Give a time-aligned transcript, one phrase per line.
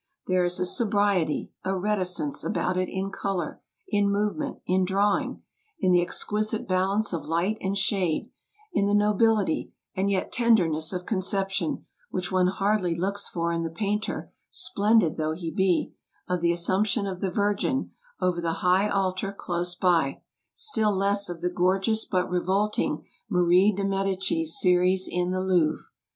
[0.25, 5.43] There is a sobriety, a reticence, about it in color, in movement, in drawing,
[5.79, 8.31] in the exquisite balance of light and shade,
[8.73, 13.69] in the nobility and yet tenderness of conception, which one hardly looks for in the
[13.69, 15.93] painter, splendid though he be,
[16.27, 20.23] of the Assumption of the Virgin over the high altar close by,
[20.55, 25.83] still less of the gorgeous but revolting Marie de Medicis series in the Louvre.